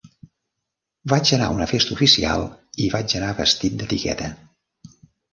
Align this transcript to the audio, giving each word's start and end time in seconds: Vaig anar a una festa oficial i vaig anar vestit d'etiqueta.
Vaig 1.11 1.33
anar 1.35 1.49
a 1.49 1.53
una 1.57 1.67
festa 1.71 1.93
oficial 1.95 2.45
i 2.85 2.87
vaig 2.93 3.13
anar 3.19 3.27
vestit 3.41 3.75
d'etiqueta. 3.83 4.31